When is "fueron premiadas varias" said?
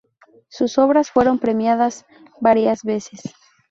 1.11-2.81